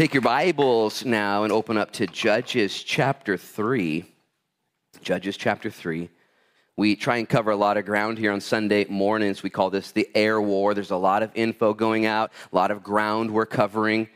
[0.00, 4.06] Take your Bibles now and open up to Judges chapter 3.
[5.02, 6.08] Judges chapter 3.
[6.78, 9.42] We try and cover a lot of ground here on Sunday mornings.
[9.42, 10.72] We call this the air war.
[10.72, 14.08] There's a lot of info going out, a lot of ground we're covering.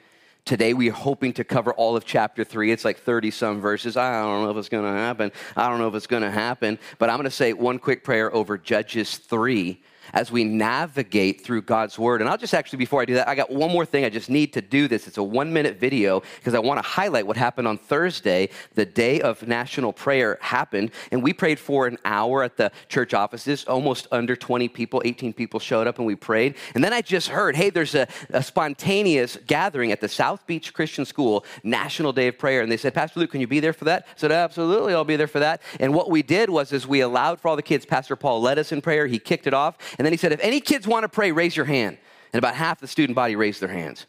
[0.46, 2.72] Today, we are hoping to cover all of chapter three.
[2.72, 3.98] It's like 30 some verses.
[3.98, 5.32] I don't know if it's going to happen.
[5.54, 6.78] I don't know if it's going to happen.
[6.98, 9.82] But I'm going to say one quick prayer over Judges 3
[10.12, 12.20] as we navigate through God's Word.
[12.20, 14.04] And I'll just actually, before I do that, I got one more thing.
[14.04, 15.06] I just need to do this.
[15.06, 18.48] It's a one minute video because I want to highlight what happened on Thursday.
[18.74, 23.14] The day of national prayer happened, and we prayed for an hour at the church
[23.14, 23.64] offices.
[23.64, 26.56] Almost under 20 people, 18 people showed up, and we prayed.
[26.74, 30.72] And then I just heard, hey, there's a, a spontaneous gathering at the South Beach
[30.72, 32.62] Christian School, National Day of Prayer.
[32.62, 34.06] And they said, Pastor Luke, can you be there for that?
[34.06, 35.62] I said, absolutely, I'll be there for that.
[35.80, 37.86] And what we did was, is we allowed for all the kids.
[37.86, 39.06] Pastor Paul led us in prayer.
[39.06, 39.78] He kicked it off.
[39.98, 41.98] And then he said, if any kids want to pray, raise your hand.
[42.32, 44.06] And about half the student body raised their hands.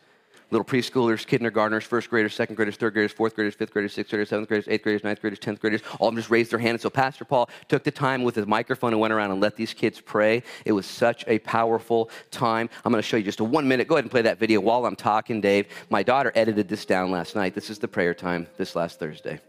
[0.51, 4.29] Little preschoolers, kindergartners, first graders, second graders, third graders, fourth graders, fifth graders, sixth graders,
[4.29, 6.75] seventh graders, eighth graders, ninth graders, tenth graders, all of them just raised their hand.
[6.75, 9.55] And so Pastor Paul took the time with his microphone and went around and let
[9.55, 10.43] these kids pray.
[10.63, 12.69] It was such a powerful time.
[12.85, 13.87] I'm going to show you just a one minute.
[13.87, 15.65] Go ahead and play that video while I'm talking, Dave.
[15.89, 17.55] My daughter edited this down last night.
[17.55, 19.39] This is the prayer time this last Thursday.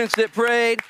[0.00, 0.80] Students that prayed.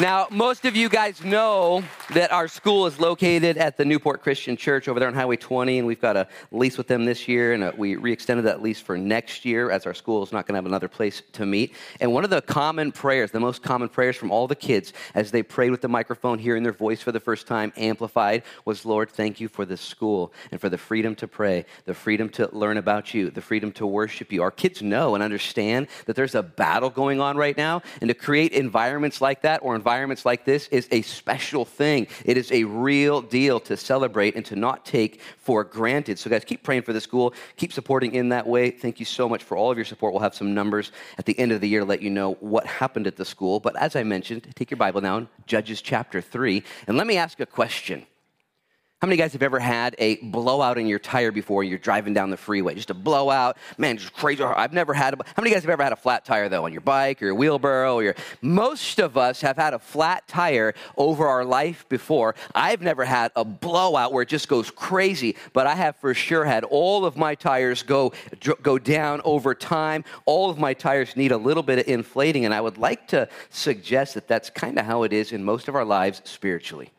[0.00, 1.84] Now, most of you guys know
[2.14, 5.76] that our school is located at the Newport Christian Church over there on Highway 20,
[5.76, 8.80] and we've got a lease with them this year, and uh, we re-extended that lease
[8.80, 11.74] for next year as our school is not going to have another place to meet.
[12.00, 15.32] And one of the common prayers, the most common prayers from all the kids as
[15.32, 19.10] they prayed with the microphone, hearing their voice for the first time amplified, was, Lord,
[19.10, 22.78] thank you for this school and for the freedom to pray, the freedom to learn
[22.78, 24.40] about you, the freedom to worship you.
[24.42, 28.14] Our kids know and understand that there's a battle going on right now, and to
[28.14, 32.06] create environments like that or environments environments like this is a special thing.
[32.24, 36.16] It is a real deal to celebrate and to not take for granted.
[36.16, 37.34] So, guys, keep praying for the school.
[37.56, 38.70] Keep supporting in that way.
[38.70, 40.12] Thank you so much for all of your support.
[40.12, 42.66] We'll have some numbers at the end of the year to let you know what
[42.66, 43.58] happened at the school.
[43.58, 47.40] But as I mentioned, take your Bible now, Judges chapter 3, and let me ask
[47.40, 48.06] a question.
[49.00, 52.28] How many guys have ever had a blowout in your tire before you're driving down
[52.28, 52.74] the freeway?
[52.74, 54.44] Just a blowout, man, just crazy.
[54.44, 55.14] I've never had.
[55.14, 57.24] A, how many guys have ever had a flat tire though on your bike or
[57.24, 57.94] your wheelbarrow?
[57.94, 62.34] Or your, most of us have had a flat tire over our life before.
[62.54, 66.44] I've never had a blowout where it just goes crazy, but I have for sure
[66.44, 68.12] had all of my tires go
[68.62, 70.04] go down over time.
[70.26, 73.30] All of my tires need a little bit of inflating, and I would like to
[73.48, 76.90] suggest that that's kind of how it is in most of our lives spiritually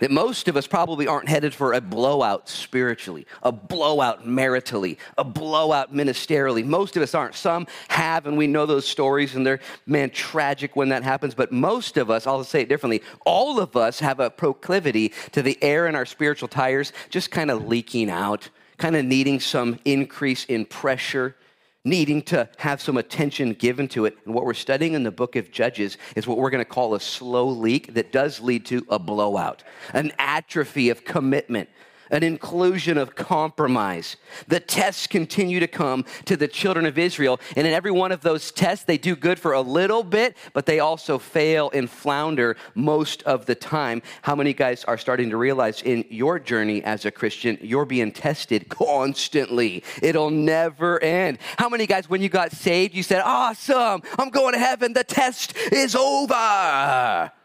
[0.00, 5.24] that most of us probably aren't headed for a blowout spiritually, a blowout maritally, a
[5.24, 6.64] blowout ministerially.
[6.64, 7.34] Most of us aren't.
[7.34, 11.34] Some have, and we know those stories, and they're, man, tragic when that happens.
[11.34, 15.42] But most of us, I'll say it differently, all of us have a proclivity to
[15.42, 19.78] the air in our spiritual tires just kind of leaking out, kind of needing some
[19.84, 21.36] increase in pressure
[21.84, 24.16] needing to have some attention given to it.
[24.24, 26.94] And what we're studying in the book of Judges is what we're going to call
[26.94, 29.62] a slow leak that does lead to a blowout,
[29.94, 31.68] an atrophy of commitment,
[32.10, 34.16] an inclusion of compromise.
[34.48, 37.40] The tests continue to come to the children of Israel.
[37.56, 40.66] And in every one of those tests, they do good for a little bit, but
[40.66, 44.02] they also fail and flounder most of the time.
[44.22, 48.12] How many guys are starting to realize in your journey as a Christian, you're being
[48.12, 49.84] tested constantly?
[50.02, 51.38] It'll never end.
[51.58, 55.04] How many guys, when you got saved, you said, Awesome, I'm going to heaven, the
[55.04, 57.32] test is over?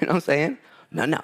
[0.00, 0.58] You know what I'm saying?
[0.92, 1.20] No, no.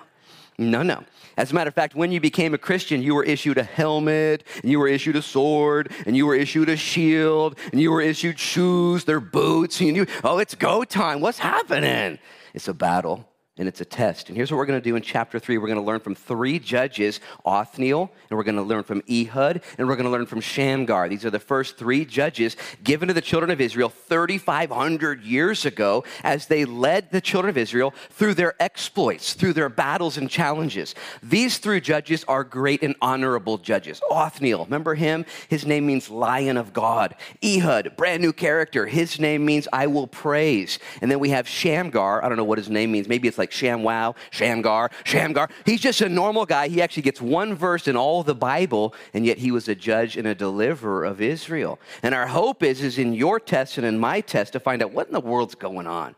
[0.58, 1.04] No, no.
[1.36, 4.42] As a matter of fact, when you became a Christian, you were issued a helmet,
[4.60, 8.00] and you were issued a sword, and you were issued a shield, and you were
[8.00, 11.20] issued shoes, their boots, and you, oh, it's go time.
[11.20, 12.18] What's happening?
[12.54, 13.28] It's a battle.
[13.58, 14.28] And it's a test.
[14.28, 15.58] And here's what we're going to do in chapter three.
[15.58, 19.60] We're going to learn from three judges, Othniel, and we're going to learn from Ehud,
[19.76, 21.08] and we're going to learn from Shamgar.
[21.08, 26.04] These are the first three judges given to the children of Israel 3,500 years ago
[26.22, 30.94] as they led the children of Israel through their exploits, through their battles and challenges.
[31.22, 34.00] These three judges are great and honorable judges.
[34.10, 35.24] Othniel, remember him?
[35.48, 37.14] His name means lion of God.
[37.44, 38.86] Ehud, brand new character.
[38.86, 40.78] His name means I will praise.
[41.00, 42.24] And then we have Shamgar.
[42.24, 43.08] I don't know what his name means.
[43.08, 45.48] Maybe it's like like ShamWow, Shamgar, Shamgar.
[45.64, 46.68] He's just a normal guy.
[46.68, 50.16] He actually gets one verse in all the Bible, and yet he was a judge
[50.16, 51.78] and a deliverer of Israel.
[52.02, 54.92] And our hope is, is in your test and in my test to find out
[54.92, 56.14] what in the world's going on.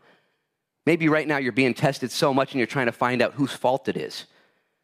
[0.85, 3.53] Maybe right now you're being tested so much and you're trying to find out whose
[3.53, 4.25] fault it is.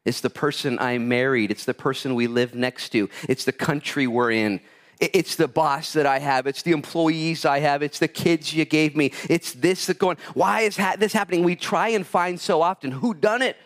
[0.06, 1.52] It's the person I married.
[1.52, 3.10] It's the person we live next to.
[3.28, 4.62] It's the country we're in.
[5.00, 6.48] It's the boss that I have.
[6.48, 7.84] It's the employees I have.
[7.84, 9.12] It's the kids you gave me.
[9.30, 10.18] It's this that going.
[10.34, 11.44] Why is ha- this happening?
[11.44, 13.58] We try and find so often who done it.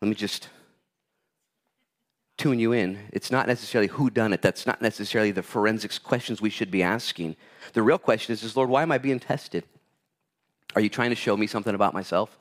[0.00, 0.48] Let me just
[2.38, 2.98] tune you in.
[3.12, 4.42] It's not necessarily who done it.
[4.42, 7.36] That's not necessarily the forensics questions we should be asking.
[7.72, 9.64] The real question is, is Lord, why am I being tested?
[10.74, 12.38] Are you trying to show me something about myself?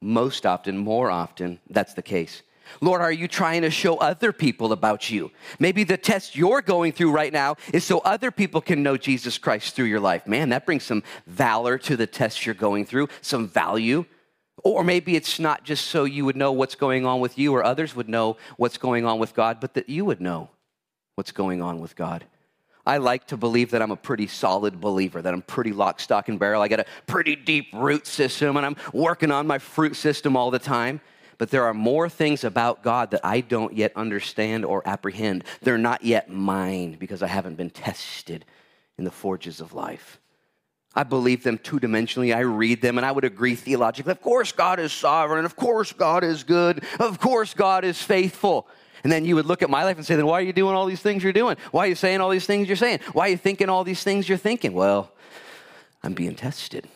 [0.00, 2.42] Most often, more often, that's the case.
[2.80, 5.30] Lord, are you trying to show other people about you?
[5.58, 9.38] Maybe the test you're going through right now is so other people can know Jesus
[9.38, 10.26] Christ through your life.
[10.26, 14.04] Man, that brings some valor to the test you're going through, some value.
[14.64, 17.64] Or maybe it's not just so you would know what's going on with you or
[17.64, 20.50] others would know what's going on with God, but that you would know
[21.16, 22.24] what's going on with God.
[22.84, 26.28] I like to believe that I'm a pretty solid believer, that I'm pretty lock, stock,
[26.28, 26.62] and barrel.
[26.62, 30.50] I got a pretty deep root system, and I'm working on my fruit system all
[30.50, 31.00] the time
[31.42, 35.42] but there are more things about God that I don't yet understand or apprehend.
[35.60, 38.44] They're not yet mine because I haven't been tested
[38.96, 40.20] in the forges of life.
[40.94, 42.32] I believe them two dimensionally.
[42.32, 44.12] I read them and I would agree theologically.
[44.12, 45.44] Of course, God is sovereign.
[45.44, 46.84] Of course, God is good.
[47.00, 48.68] Of course, God is faithful.
[49.02, 50.76] And then you would look at my life and say, then why are you doing
[50.76, 51.56] all these things you're doing?
[51.72, 53.00] Why are you saying all these things you're saying?
[53.14, 54.74] Why are you thinking all these things you're thinking?
[54.74, 55.10] Well,
[56.04, 56.86] I'm being tested.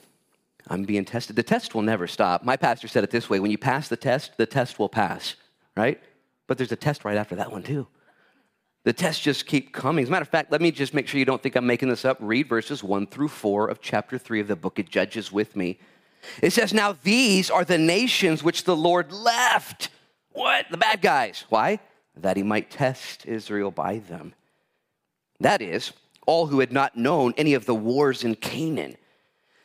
[0.69, 1.37] I'm being tested.
[1.37, 2.45] The test will never stop.
[2.45, 5.37] My pastor said it this way when you pass the test, the test will pass,
[5.77, 6.01] right?
[6.47, 7.87] But there's a test right after that one, too.
[8.85, 10.05] The tests just keep coming.
[10.05, 11.89] As a matter of fact, let me just make sure you don't think I'm making
[11.89, 12.19] this up.
[12.21, 15.79] Read verses 1 through 4 of chapter 3 of the book of Judges with me.
[16.41, 19.91] It says, Now these are the nations which the Lord left.
[20.31, 20.67] What?
[20.71, 21.45] The bad guys.
[21.49, 21.81] Why?
[22.17, 24.35] That he might test Israel by them.
[25.41, 25.93] That is,
[26.27, 28.97] all who had not known any of the wars in Canaan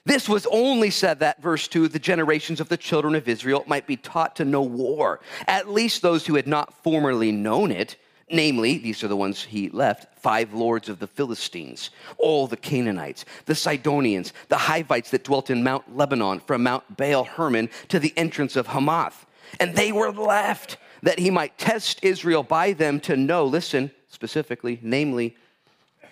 [0.05, 3.85] this was only said that, verse 2, the generations of the children of Israel might
[3.85, 7.97] be taught to know war, at least those who had not formerly known it.
[8.33, 13.25] Namely, these are the ones he left five lords of the Philistines, all the Canaanites,
[13.45, 18.13] the Sidonians, the Hivites that dwelt in Mount Lebanon, from Mount Baal Hermon to the
[18.15, 19.25] entrance of Hamath.
[19.59, 24.79] And they were left that he might test Israel by them to know, listen specifically,
[24.81, 25.35] namely,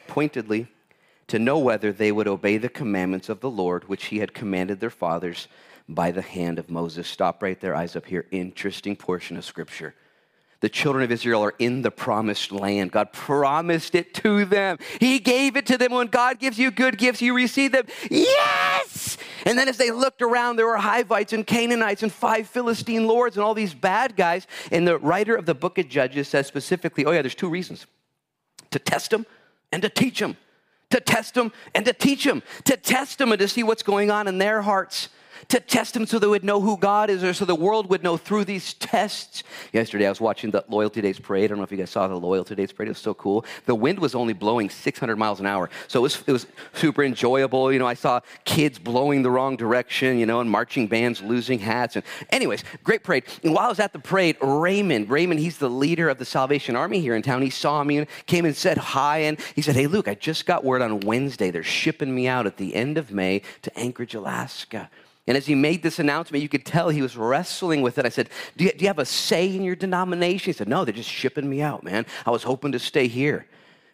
[0.08, 0.68] pointedly,
[1.30, 4.80] to know whether they would obey the commandments of the Lord, which he had commanded
[4.80, 5.48] their fathers
[5.88, 7.08] by the hand of Moses.
[7.08, 8.26] Stop right there, eyes up here.
[8.32, 9.96] Interesting portion of scripture.
[10.62, 12.92] The children of Israel are in the promised land.
[12.92, 14.78] God promised it to them.
[15.00, 15.94] He gave it to them.
[15.94, 17.86] When God gives you good gifts, you receive them.
[18.12, 19.18] Yes!
[19.46, 23.38] And then as they looked around, there were Hivites and Canaanites and five Philistine lords
[23.38, 24.48] and all these bad guys.
[24.70, 27.86] And the writer of the book of Judges says specifically, oh, yeah, there's two reasons
[28.72, 29.26] to test them
[29.72, 30.36] and to teach them
[30.90, 34.10] to test them and to teach them, to test them and to see what's going
[34.10, 35.10] on in their hearts
[35.48, 38.04] to test them so they would know who God is or so the world would
[38.04, 39.44] know through these tests.
[39.74, 41.46] Yesterday, I was watching the Loyalty Days parade.
[41.46, 42.88] I don't know if you guys saw the Loyalty Days parade.
[42.88, 43.46] It was so cool.
[43.66, 45.70] The wind was only blowing 600 miles an hour.
[45.88, 47.72] So it was, it was super enjoyable.
[47.72, 51.60] You know, I saw kids blowing the wrong direction, you know, and marching bands losing
[51.60, 51.96] hats.
[51.96, 53.24] And anyways, great parade.
[53.44, 56.76] And while I was at the parade, Raymond, Raymond, he's the leader of the Salvation
[56.76, 57.42] Army here in town.
[57.42, 59.20] He saw me and came and said hi.
[59.20, 61.52] And he said, Hey, Luke, I just got word on Wednesday.
[61.52, 64.90] They're shipping me out at the end of May to Anchorage, Alaska.
[65.30, 68.06] And as he made this announcement, you could tell he was wrestling with it.
[68.08, 70.50] I said, do you, do you, have a say in your denomination?
[70.50, 72.08] He said, No, they're just shipping me out, man.
[72.26, 73.46] I was hoping to stay here.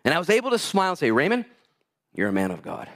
[0.05, 1.43] And I was able to smile and say, Raymond,
[2.13, 2.87] you're a man of God.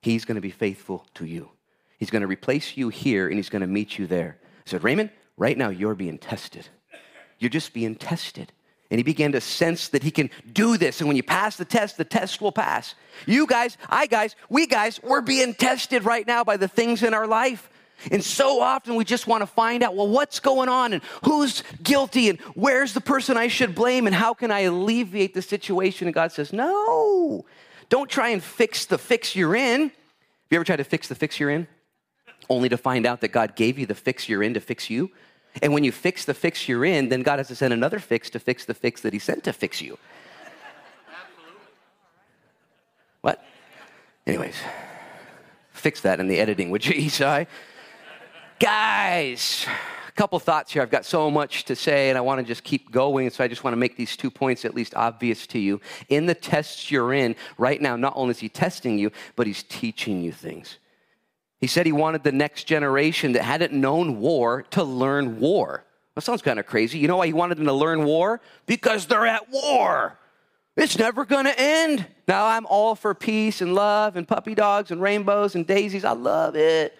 [0.00, 1.50] He's going to be faithful to you.
[1.98, 4.38] He's going to replace you here and he's going to meet you there.
[4.42, 6.66] I said, Raymond, right now you're being tested.
[7.38, 8.50] You're just being tested.
[8.90, 11.00] And he began to sense that he can do this.
[11.00, 12.94] And when you pass the test, the test will pass.
[13.26, 17.12] You guys, I guys, we guys, we're being tested right now by the things in
[17.12, 17.68] our life.
[18.10, 21.62] And so often we just want to find out, well, what's going on and who's
[21.82, 26.06] guilty and where's the person I should blame and how can I alleviate the situation?
[26.06, 27.44] And God says, no,
[27.88, 29.82] don't try and fix the fix you're in.
[29.82, 29.90] Have
[30.50, 31.66] you ever tried to fix the fix you're in?
[32.50, 35.10] only to find out that God gave you the fix you're in to fix you.
[35.62, 38.30] And when you fix the fix you're in, then God has to send another fix
[38.30, 39.98] to fix the fix that He sent to fix you.
[43.20, 43.42] What?
[44.26, 44.54] Anyways,
[45.72, 47.46] fix that in the editing, would you, Esai?
[48.60, 49.66] Guys,
[50.08, 50.82] a couple thoughts here.
[50.82, 53.30] I've got so much to say, and I want to just keep going.
[53.30, 55.80] So I just want to make these two points at least obvious to you.
[56.08, 59.62] In the tests you're in right now, not only is He testing you, but He's
[59.62, 60.78] teaching you things.
[61.60, 65.84] He said he wanted the next generation that hadn't known war to learn war.
[66.14, 66.98] That sounds kind of crazy.
[66.98, 68.40] You know why he wanted them to learn war?
[68.66, 70.18] Because they're at war.
[70.76, 72.06] It's never going to end.
[72.28, 76.04] Now, I'm all for peace and love and puppy dogs and rainbows and daisies.
[76.04, 76.96] I love it.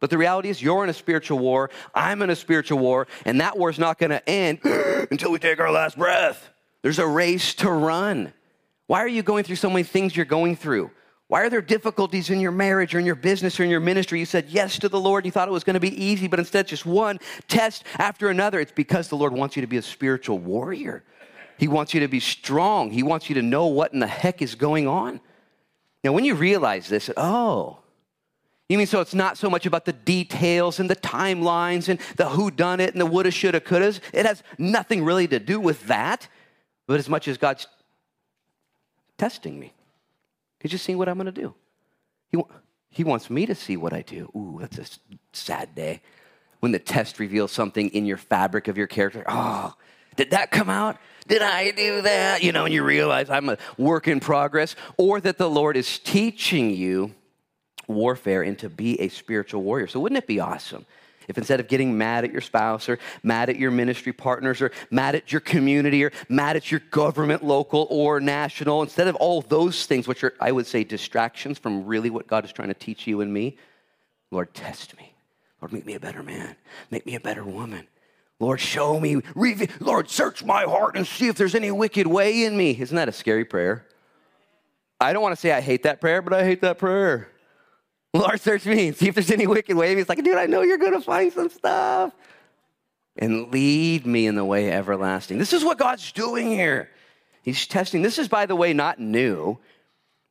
[0.00, 1.68] But the reality is, you're in a spiritual war.
[1.94, 3.06] I'm in a spiritual war.
[3.26, 4.60] And that war's not going to end
[5.10, 6.48] until we take our last breath.
[6.82, 8.32] There's a race to run.
[8.86, 10.90] Why are you going through so many things you're going through?
[11.28, 14.18] Why are there difficulties in your marriage or in your business or in your ministry?
[14.18, 15.26] You said yes to the Lord.
[15.26, 18.60] You thought it was going to be easy, but instead, just one test after another.
[18.60, 21.04] It's because the Lord wants you to be a spiritual warrior.
[21.58, 22.90] He wants you to be strong.
[22.90, 25.20] He wants you to know what in the heck is going on.
[26.02, 27.80] Now, when you realize this, oh,
[28.70, 32.28] you mean so it's not so much about the details and the timelines and the
[32.28, 34.00] who done it and the woulda, shoulda, couldas.
[34.14, 36.28] It has nothing really to do with that,
[36.86, 37.66] but as much as God's
[39.18, 39.72] testing me.
[40.60, 41.54] He's just seeing what I'm going to do.
[42.30, 42.42] He,
[42.90, 44.30] he wants me to see what I do.
[44.34, 44.86] Ooh, that's a
[45.32, 46.00] sad day.
[46.60, 49.22] When the test reveals something in your fabric of your character.
[49.26, 49.74] Oh,
[50.16, 50.96] did that come out?
[51.28, 52.42] Did I do that?
[52.42, 54.74] You know, and you realize I'm a work in progress.
[54.96, 57.14] Or that the Lord is teaching you
[57.86, 59.86] warfare and to be a spiritual warrior.
[59.86, 60.84] So, wouldn't it be awesome
[61.28, 64.72] if instead of getting mad at your spouse or mad at your ministry partners or
[64.90, 69.42] mad at your community or mad at your government, local or national, instead of all
[69.42, 72.74] those things, which are, I would say, distractions from really what God is trying to
[72.74, 73.58] teach you and me,
[74.30, 75.14] Lord, test me.
[75.60, 76.56] Lord, make me a better man.
[76.90, 77.86] Make me a better woman.
[78.40, 79.20] Lord, show me.
[79.34, 82.78] Reveal, Lord, search my heart and see if there's any wicked way in me.
[82.78, 83.84] Isn't that a scary prayer?
[85.00, 87.28] I don't want to say I hate that prayer, but I hate that prayer.
[88.14, 89.94] Lord, search me, see if there's any wicked way.
[89.94, 92.12] He's like, dude, I know you're going to find some stuff.
[93.16, 95.38] And lead me in the way everlasting.
[95.38, 96.88] This is what God's doing here.
[97.42, 98.02] He's testing.
[98.02, 99.58] This is, by the way, not new.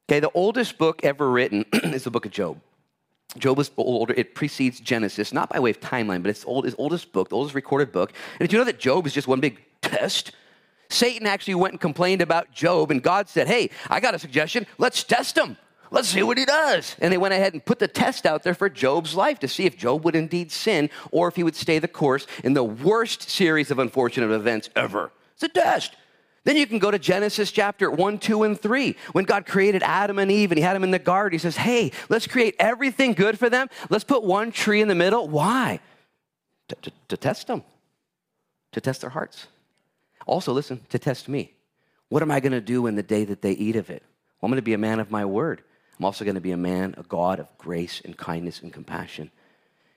[0.10, 2.60] Okay, the oldest book ever written is the book of Job.
[3.38, 4.13] Job is older.
[4.15, 7.55] It precedes Genesis, not by way of timeline, but it's old, oldest book, the oldest
[7.55, 8.13] recorded book.
[8.39, 10.31] And did you know that Job is just one big test?
[10.89, 14.65] Satan actually went and complained about Job, and God said, Hey, I got a suggestion.
[14.77, 15.57] Let's test him.
[15.91, 16.96] Let's see what he does.
[17.00, 19.65] And they went ahead and put the test out there for Job's life to see
[19.65, 23.29] if Job would indeed sin or if he would stay the course in the worst
[23.29, 25.12] series of unfortunate events ever.
[25.34, 25.96] It's a test.
[26.44, 28.96] Then you can go to Genesis chapter 1, 2, and 3.
[29.12, 31.58] When God created Adam and Eve and he had them in the garden, he says,
[31.58, 33.67] Hey, let's create everything good for them.
[33.89, 35.27] Let's put one tree in the middle.
[35.27, 35.82] Why?
[36.70, 37.63] To, to, to test them,
[38.72, 39.48] to test their hearts.
[40.25, 41.53] Also, listen, to test me.
[42.08, 44.03] What am I going to do in the day that they eat of it?
[44.39, 45.63] Well, I'm going to be a man of my word.
[45.97, 49.31] I'm also going to be a man, a God of grace and kindness and compassion.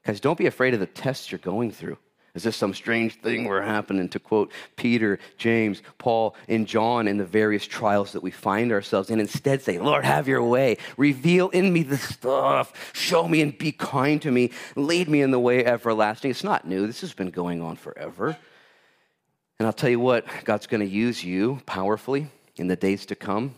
[0.06, 1.98] Guys, don't be afraid of the tests you're going through.
[2.34, 7.16] Is this some strange thing we're happening to quote Peter, James, Paul, and John in
[7.16, 9.18] the various trials that we find ourselves in?
[9.18, 10.76] Instead, say, Lord, have your way.
[10.96, 12.92] Reveal in me the stuff.
[12.94, 14.52] Show me and be kind to me.
[14.76, 16.30] Lead me in the way everlasting.
[16.30, 16.86] It's not new.
[16.86, 18.36] This has been going on forever.
[19.58, 23.16] And I'll tell you what, God's going to use you powerfully in the days to
[23.16, 23.56] come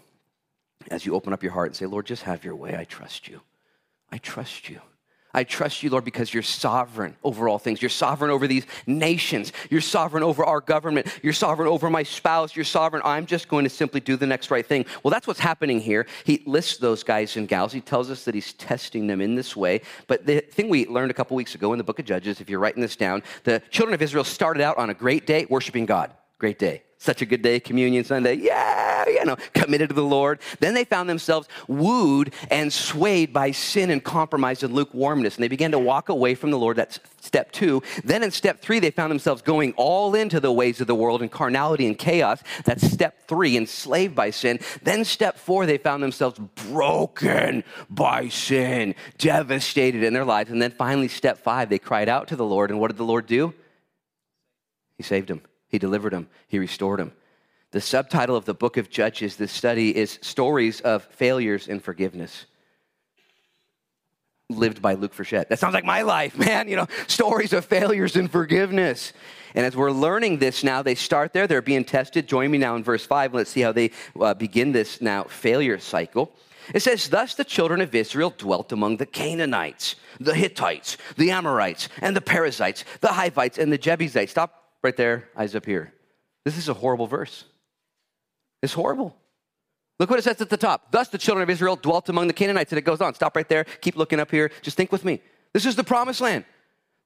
[0.91, 2.77] as you open up your heart and say, Lord, just have your way.
[2.77, 3.41] I trust you.
[4.11, 4.81] I trust you.
[5.35, 7.81] I trust you, Lord, because you're sovereign over all things.
[7.81, 9.53] You're sovereign over these nations.
[9.71, 11.07] You're sovereign over our government.
[11.23, 12.55] You're sovereign over my spouse.
[12.55, 13.01] You're sovereign.
[13.03, 14.85] I'm just going to simply do the next right thing.
[15.03, 16.07] Well, that's what's happening here.
[16.25, 17.73] He lists those guys and gals.
[17.73, 19.81] He tells us that he's testing them in this way.
[20.07, 22.51] But the thing we learned a couple weeks ago in the book of Judges, if
[22.51, 25.87] you're writing this down, the children of Israel started out on a great day worshiping
[25.87, 26.12] God.
[26.42, 26.82] Great day.
[26.99, 28.34] Such a good day, Communion Sunday.
[28.34, 30.40] Yeah, you know, committed to the Lord.
[30.58, 35.49] Then they found themselves wooed and swayed by sin and compromise and lukewarmness, and they
[35.49, 36.76] began to walk away from the Lord.
[36.78, 37.80] That's step two.
[38.02, 41.22] Then in step three, they found themselves going all into the ways of the world
[41.22, 42.42] and carnality and chaos.
[42.64, 44.58] That's step three, enslaved by sin.
[44.82, 50.50] Then step four, they found themselves broken by sin, devastated in their lives.
[50.50, 53.04] And then finally, step five, they cried out to the Lord, and what did the
[53.04, 53.54] Lord do?
[54.96, 55.42] He saved them.
[55.73, 57.12] He delivered him, he restored him.
[57.73, 62.45] The subtitle of the book of Judges, this study, is Stories of Failures and Forgiveness.
[64.50, 65.49] Lived by Luke Frechette.
[65.49, 66.69] That sounds like my life, man.
[66.69, 69.14] You know, stories of failures and forgiveness.
[69.55, 71.47] And as we're learning this now, they start there.
[71.47, 72.29] They're being tested.
[72.29, 73.33] Join me now in verse 5.
[73.33, 76.31] Let's see how they uh, begin this now failure cycle.
[76.75, 81.88] It says, Thus the children of Israel dwelt among the Canaanites, the Hittites, the Amorites,
[82.02, 84.33] and the Perizzites, the Hivites, and the Jebusites.
[84.33, 85.93] Stop right there, eyes up here.
[86.45, 87.45] This is a horrible verse.
[88.62, 89.17] It's horrible.
[90.01, 90.91] Look what it says at the top.
[90.91, 92.73] Thus the children of Israel dwelt among the Canaanites.
[92.73, 93.15] And it goes on.
[93.15, 93.65] Stop right there.
[93.81, 94.51] Keep looking up here.
[94.62, 95.21] Just think with me.
[95.53, 96.45] This is the promised land.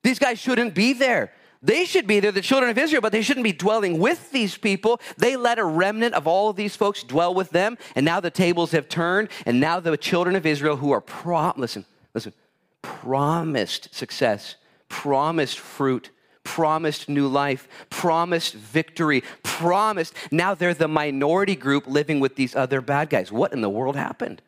[0.02, 1.32] These guys shouldn't be there.
[1.62, 4.56] They should be there, the children of Israel, but they shouldn't be dwelling with these
[4.56, 5.00] people.
[5.16, 8.30] They let a remnant of all of these folks dwell with them, and now the
[8.30, 12.34] tables have turned, and now the children of Israel who are prom- listen, listen,
[12.82, 14.56] promised success,
[14.88, 16.10] promised fruit,
[16.46, 20.14] promised new life, promised victory, promised.
[20.30, 23.32] Now they're the minority group living with these other bad guys.
[23.32, 24.40] What in the world happened?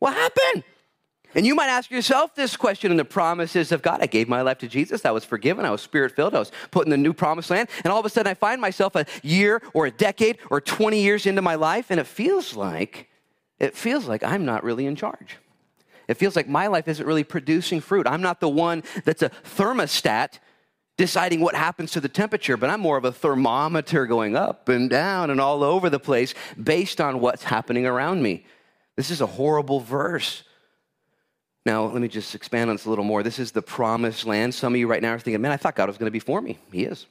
[0.00, 0.64] What happened?
[1.36, 4.00] And you might ask yourself this question in the promises of God.
[4.02, 5.04] I gave my life to Jesus.
[5.04, 5.64] I was forgiven.
[5.64, 6.34] I was spirit filled.
[6.34, 7.68] I was put in the new promised land.
[7.84, 11.00] And all of a sudden, I find myself a year or a decade or 20
[11.00, 13.08] years into my life, and it feels like,
[13.60, 15.36] it feels like I'm not really in charge.
[16.08, 18.08] It feels like my life isn't really producing fruit.
[18.08, 20.40] I'm not the one that's a thermostat
[21.00, 24.90] deciding what happens to the temperature, but I'm more of a thermometer going up and
[24.90, 28.44] down and all over the place based on what's happening around me.
[28.96, 30.42] This is a horrible verse.
[31.64, 33.22] Now, let me just expand on this a little more.
[33.22, 34.54] This is the promised land.
[34.54, 36.18] Some of you right now are thinking, man, I thought God was going to be
[36.18, 36.58] for me.
[36.70, 37.06] He is.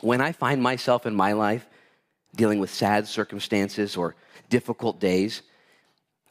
[0.00, 1.68] When I find myself in my life
[2.34, 4.16] dealing with sad circumstances or
[4.48, 5.42] difficult days,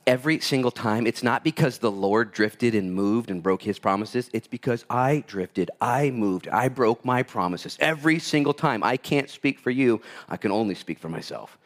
[0.08, 4.30] every single time, it's not because the Lord drifted and moved and broke his promises.
[4.34, 7.78] It's because I drifted, I moved, I broke my promises.
[7.80, 8.84] Every single time.
[8.84, 11.58] I can't speak for you, I can only speak for myself.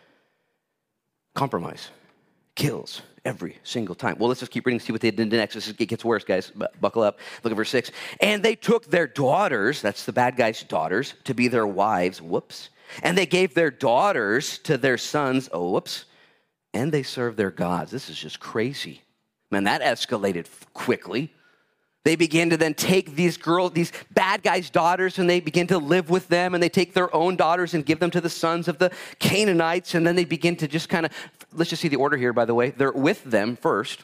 [1.34, 1.90] Compromise
[2.56, 4.16] kills every single time.
[4.18, 5.56] Well, let's just keep reading, see what they did next.
[5.68, 6.52] It gets worse, guys.
[6.80, 7.20] Buckle up.
[7.44, 7.92] Look at verse 6.
[8.22, 12.22] And they took their daughters, that's the bad guy's daughters, to be their wives.
[12.22, 12.70] Whoops.
[13.04, 15.50] And they gave their daughters to their sons.
[15.52, 16.06] Oh, whoops
[16.76, 17.90] and they serve their gods.
[17.90, 19.02] This is just crazy.
[19.50, 21.34] Man, that escalated quickly.
[22.04, 25.80] They begin to then take these girls, these bad guys' daughters, and they begin to
[25.80, 28.68] live with them, and they take their own daughters and give them to the sons
[28.68, 31.12] of the Canaanites, and then they begin to just kind of,
[31.54, 32.72] let's just see the order here, by the way.
[32.72, 34.04] They're with them first,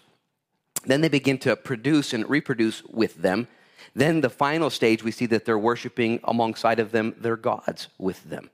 [0.86, 3.48] then they begin to produce and reproduce with them.
[3.94, 8.24] Then the final stage, we see that they're worshiping alongside of them their gods with
[8.24, 8.50] them.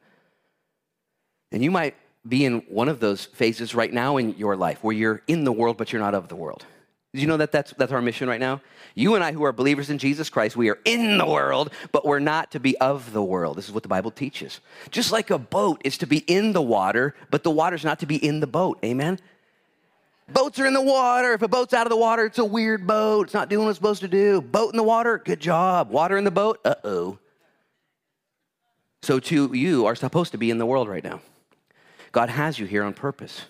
[1.51, 1.95] And you might
[2.27, 5.51] be in one of those phases right now in your life where you're in the
[5.51, 6.65] world, but you're not of the world.
[7.13, 8.61] Did you know that that's, that's our mission right now?
[8.93, 12.05] You and I, who are believers in Jesus Christ, we are in the world, but
[12.05, 13.57] we're not to be of the world.
[13.57, 14.59] This is what the Bible teaches.
[14.91, 18.05] Just like a boat is to be in the water, but the water's not to
[18.05, 18.79] be in the boat.
[18.83, 19.19] Amen?
[20.29, 21.33] Boats are in the water.
[21.33, 23.27] If a boat's out of the water, it's a weird boat.
[23.27, 24.41] It's not doing what it's supposed to do.
[24.41, 25.89] Boat in the water, good job.
[25.89, 27.17] Water in the boat, uh oh.
[29.01, 31.21] So, too, you are supposed to be in the world right now.
[32.17, 33.45] God has you here on purpose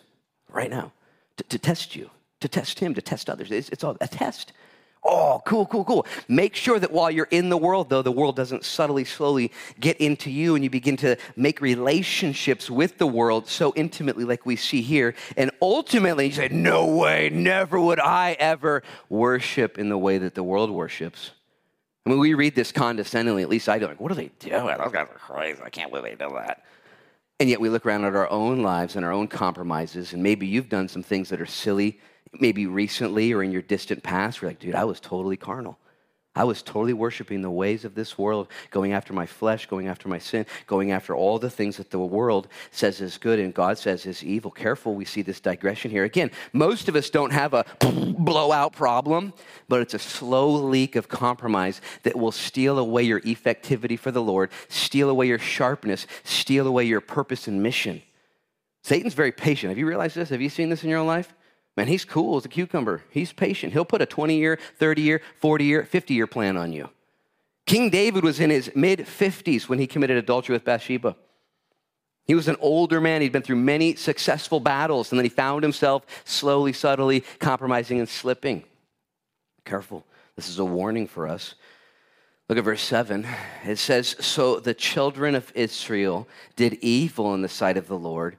[0.50, 0.92] right now
[1.38, 2.10] to, to test you,
[2.42, 3.50] to test Him, to test others.
[3.50, 4.52] It's, it's all a test.
[5.06, 6.06] Oh, cool, cool, cool.
[6.28, 9.96] Make sure that while you're in the world, though, the world doesn't subtly, slowly get
[10.02, 14.58] into you and you begin to make relationships with the world so intimately, like we
[14.58, 15.16] see here.
[15.38, 20.36] And ultimately, you say, No way, never would I ever worship in the way that
[20.36, 21.32] the world worships.
[22.06, 23.88] I mean, we read this condescendingly, at least I do.
[23.88, 24.66] Like, what are they doing?
[24.78, 25.62] Those guys are crazy.
[25.64, 26.64] I can't believe they do that.
[27.40, 30.48] And yet we look around at our own lives and our own compromises, and maybe
[30.48, 32.00] you've done some things that are silly,
[32.40, 34.42] maybe recently or in your distant past.
[34.42, 35.78] We're like, dude, I was totally carnal.
[36.38, 40.08] I was totally worshiping the ways of this world, going after my flesh, going after
[40.08, 43.80] my sin, going after all the things that the world says is good and God
[43.80, 44.52] says is evil.
[44.52, 46.04] Careful, we see this digression here.
[46.04, 47.66] Again, most of us don't have a
[48.20, 49.34] blowout problem,
[49.68, 54.22] but it's a slow leak of compromise that will steal away your effectivity for the
[54.22, 58.04] Lord, steal away your sharpness, steal away your purpose and mission.
[58.84, 59.72] Satan's very patient.
[59.72, 60.30] Have you realized this?
[60.30, 61.34] Have you seen this in your own life?
[61.78, 63.04] Man, he's cool as a cucumber.
[63.12, 63.72] He's patient.
[63.72, 66.90] He'll put a 20 year, 30 year, 40 year, 50 year plan on you.
[67.68, 71.16] King David was in his mid 50s when he committed adultery with Bathsheba.
[72.26, 73.22] He was an older man.
[73.22, 78.10] He'd been through many successful battles, and then he found himself slowly, subtly compromising and
[78.10, 78.64] slipping.
[79.64, 80.04] Careful.
[80.36, 81.56] This is a warning for us.
[82.50, 83.28] Look at verse 7.
[83.66, 88.38] It says So the children of Israel did evil in the sight of the Lord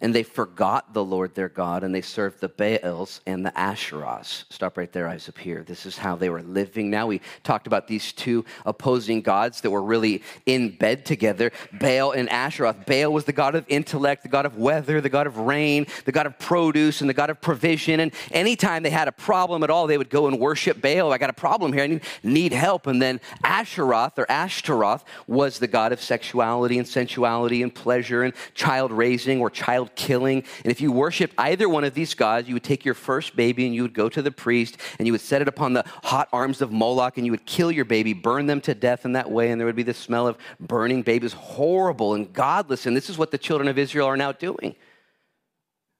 [0.00, 4.44] and they forgot the Lord their God and they served the Baals and the Asherahs.
[4.50, 5.62] Stop right there, up here.
[5.62, 6.90] This is how they were living.
[6.90, 12.12] Now we talked about these two opposing gods that were really in bed together Baal
[12.12, 12.86] and Asheroth.
[12.86, 16.12] Baal was the god of intellect, the god of weather, the god of rain, the
[16.12, 18.00] god of produce, and the god of provision.
[18.00, 21.12] And anytime they had a problem at all, they would go and worship Baal.
[21.12, 22.86] I got a problem here, I need, need help.
[22.86, 28.32] And then Asheroth or Ashtaroth was the god of sexuality and sensuality and pleasure and
[28.54, 30.44] child raising or child killing.
[30.64, 33.66] And if you worshiped either one of these gods, you would take your first baby
[33.66, 36.28] and you would go to the priest and you would set it upon the hot
[36.32, 39.30] arms of Moloch and you would kill your baby, burn them to death in that
[39.30, 41.32] way, and there would be the smell of burning babies.
[41.32, 42.86] Horrible and godless.
[42.86, 44.74] And this is what the children of Israel are now doing.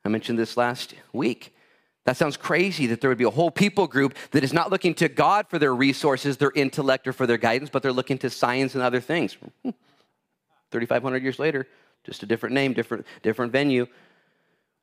[0.04, 1.54] I mentioned this last week.
[2.06, 4.94] That sounds crazy that there would be a whole people group that is not looking
[4.94, 8.30] to God for their resources, their intellect, or for their guidance, but they're looking to
[8.30, 9.36] science and other things.
[9.62, 9.70] Hmm.
[10.70, 11.66] 3,500 years later,
[12.04, 13.86] just a different name, different, different venue.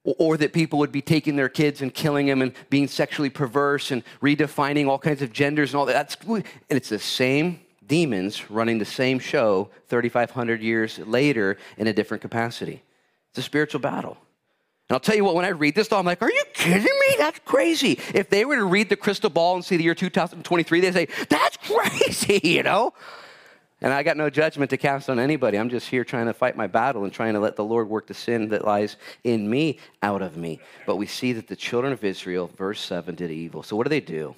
[0.03, 3.91] Or that people would be taking their kids and killing them and being sexually perverse
[3.91, 5.93] and redefining all kinds of genders and all that.
[5.93, 11.93] That's, and it's the same demons running the same show 3,500 years later in a
[11.93, 12.84] different capacity.
[13.32, 14.17] It's a spiritual battle.
[14.89, 16.84] And I'll tell you what, when I read this, though, I'm like, are you kidding
[16.84, 17.15] me?
[17.17, 17.99] That's crazy.
[18.13, 21.08] If they were to read the crystal ball and see the year 2023, they say,
[21.27, 22.93] that's crazy, you know?
[23.81, 25.57] And I got no judgment to cast on anybody.
[25.57, 28.07] I'm just here trying to fight my battle and trying to let the Lord work
[28.07, 30.59] the sin that lies in me out of me.
[30.87, 33.61] But we see that the children of Israel, verse 7, did evil.
[33.61, 34.35] So what do they do?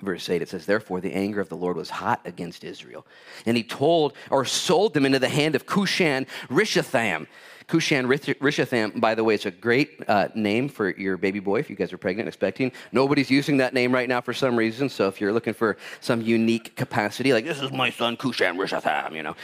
[0.00, 3.06] Verse 8, it says, Therefore the anger of the Lord was hot against Israel.
[3.44, 7.26] And he told or sold them into the hand of Cushan Rishathaim.
[7.68, 11.68] Cushan Rishathaim, by the way, it's a great uh, name for your baby boy if
[11.68, 12.72] you guys are pregnant, expecting.
[12.92, 14.88] Nobody's using that name right now for some reason.
[14.88, 19.14] So if you're looking for some unique capacity, like, this is my son Cushan Rishathaim,
[19.14, 19.36] you know.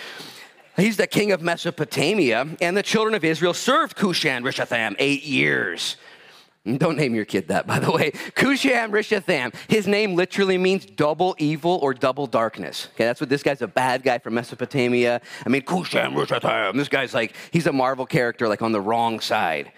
[0.77, 5.97] He's the king of Mesopotamia, and the children of Israel served Cushan Rishathaim eight years.
[6.79, 8.11] Don't name your kid that, by the way.
[8.35, 9.55] Cushan Rishathaim.
[9.69, 12.89] His name literally means double evil or double darkness.
[12.95, 15.21] Okay, that's what this guy's a bad guy from Mesopotamia.
[15.45, 16.75] I mean, Cushan Rishathaim.
[16.75, 19.73] This guy's like, he's a Marvel character, like on the wrong side.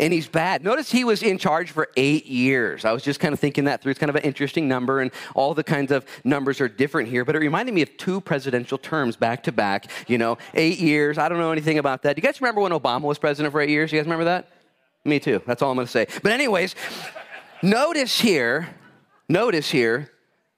[0.00, 0.64] And he's bad.
[0.64, 2.86] Notice he was in charge for eight years.
[2.86, 3.90] I was just kind of thinking that through.
[3.90, 7.26] It's kind of an interesting number, and all the kinds of numbers are different here,
[7.26, 9.90] but it reminded me of two presidential terms back to back.
[10.08, 11.18] You know, eight years.
[11.18, 12.16] I don't know anything about that.
[12.16, 13.92] Do you guys remember when Obama was president for eight years?
[13.92, 14.48] You guys remember that?
[15.04, 15.42] Me too.
[15.46, 16.06] That's all I'm going to say.
[16.22, 16.74] But, anyways,
[17.62, 18.68] notice here,
[19.28, 20.10] notice here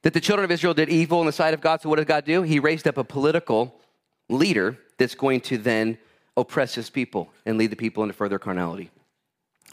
[0.02, 1.80] that the children of Israel did evil in the sight of God.
[1.80, 2.42] So, what did God do?
[2.42, 3.80] He raised up a political
[4.28, 5.98] leader that's going to then
[6.36, 8.90] oppress his people and lead the people into further carnality.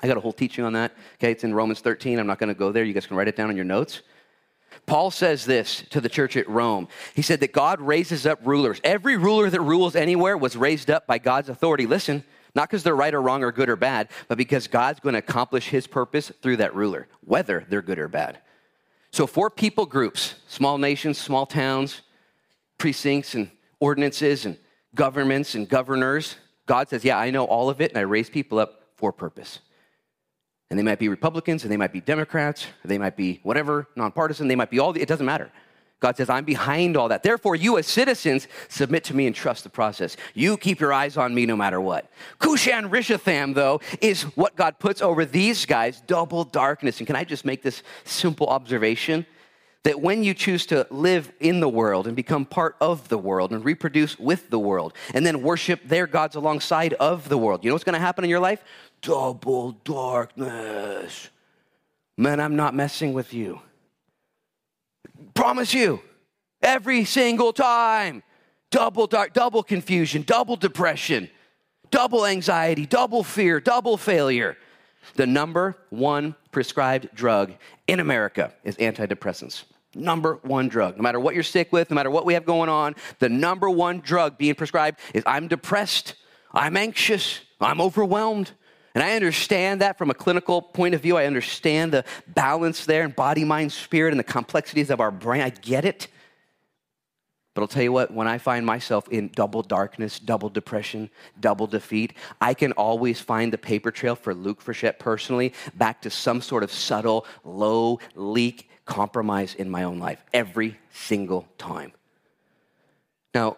[0.02, 0.94] I got a whole teaching on that.
[1.16, 2.18] Okay, it's in Romans 13.
[2.18, 2.84] I'm not going to go there.
[2.84, 4.02] You guys can write it down in your notes.
[4.86, 6.88] Paul says this to the church at Rome.
[7.14, 8.80] He said that God raises up rulers.
[8.84, 11.86] Every ruler that rules anywhere was raised up by God's authority.
[11.86, 12.24] Listen,
[12.56, 15.20] not because they're right or wrong or good or bad, but because God's going to
[15.20, 18.40] accomplish his purpose through that ruler, whether they're good or bad.
[19.12, 22.02] So, for people groups, small nations, small towns,
[22.78, 24.58] precincts, and ordinances, and
[24.96, 26.36] governments and governors,
[26.66, 29.60] God says, Yeah, I know all of it, and I raise people up for purpose.
[30.70, 34.48] And they might be Republicans, and they might be Democrats, they might be whatever, nonpartisan,
[34.48, 35.52] they might be all, the, it doesn't matter.
[36.02, 37.22] God says, I'm behind all that.
[37.22, 40.18] Therefore, you as citizens submit to me and trust the process.
[40.34, 42.10] You keep your eyes on me no matter what.
[42.40, 46.98] Cushan Rishathaim, though, is what God puts over these guys double darkness.
[47.00, 49.28] And can I just make this simple observation?
[49.84, 53.52] That when you choose to live in the world and become part of the world
[53.52, 57.70] and reproduce with the world and then worship their gods alongside of the world, you
[57.70, 58.64] know what's going to happen in your life?
[59.02, 61.30] Double darkness.
[62.18, 63.62] Man, I'm not messing with you.
[65.34, 66.02] Promise you,
[66.62, 68.24] every single time.
[68.70, 71.30] Double dark, double confusion, double depression,
[71.90, 74.58] double anxiety, double fear, double failure.
[75.16, 77.54] The number one prescribed drug
[77.88, 79.64] in America is antidepressants.
[79.94, 80.96] Number one drug.
[80.96, 83.70] No matter what you're sick with, no matter what we have going on, the number
[83.70, 86.16] one drug being prescribed is I'm depressed,
[86.54, 88.52] I'm anxious, I'm overwhelmed.
[88.94, 91.18] And I understand that from a clinical point of view.
[91.18, 95.42] I understand the balance there in body, mind, spirit, and the complexities of our brain.
[95.42, 96.08] I get it.
[97.54, 101.68] But I'll tell you what, when I find myself in double darkness, double depression, double
[101.68, 106.42] defeat, I can always find the paper trail for Luke Frechette personally back to some
[106.42, 111.92] sort of subtle, low leak compromise in my own life every single time.
[113.34, 113.58] Now,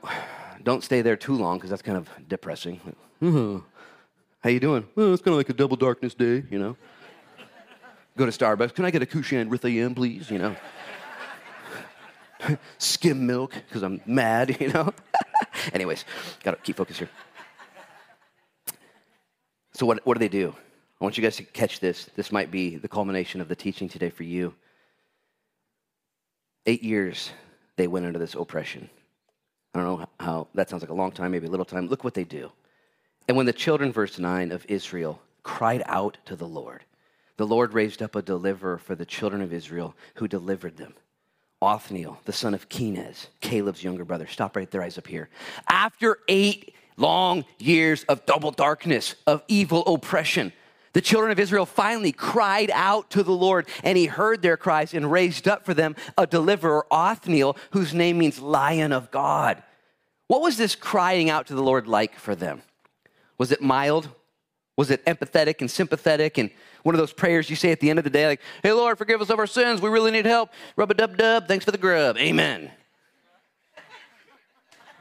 [0.63, 2.79] don't stay there too long because that's kind of depressing.
[3.21, 3.59] Mm-hmm.
[4.43, 4.85] How you doing?
[4.93, 6.75] Well, it's kind of like a double darkness day, you know.
[8.17, 8.75] Go to Starbucks.
[8.75, 10.29] Can I get a Cushan Rithaim, please?
[10.29, 10.55] You know.
[12.77, 14.93] Skim milk because I'm mad, you know.
[15.73, 16.03] Anyways,
[16.43, 17.09] gotta keep focus here.
[19.75, 20.53] So what, what do they do?
[20.99, 22.09] I want you guys to catch this.
[22.15, 24.53] This might be the culmination of the teaching today for you.
[26.65, 27.31] Eight years
[27.77, 28.89] they went under this oppression.
[29.73, 31.87] I don't know how that sounds like a long time, maybe a little time.
[31.87, 32.51] Look what they do.
[33.27, 36.83] And when the children, verse 9, of Israel cried out to the Lord,
[37.37, 40.93] the Lord raised up a deliverer for the children of Israel who delivered them.
[41.61, 44.27] Othniel, the son of Kenaz, Caleb's younger brother.
[44.27, 45.29] Stop right there, eyes up here.
[45.67, 50.53] After eight long years of double darkness, of evil oppression.
[50.93, 54.93] The children of Israel finally cried out to the Lord, and he heard their cries
[54.93, 59.63] and raised up for them a deliverer, Othniel, whose name means lion of God.
[60.27, 62.61] What was this crying out to the Lord like for them?
[63.43, 64.07] Was it mild?
[64.77, 66.49] Was it empathetic and sympathetic and
[66.83, 68.97] one of those prayers you say at the end of the day, like, hey, Lord,
[68.97, 69.81] forgive us of our sins.
[69.81, 70.49] We really need help.
[70.77, 71.45] Rub a dub dub.
[71.45, 72.15] Thanks for the grub.
[72.17, 72.71] Amen.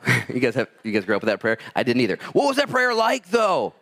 [0.28, 1.56] you guys have you guys grew up with that prayer?
[1.76, 2.18] I didn't either.
[2.32, 3.74] What was that prayer like though?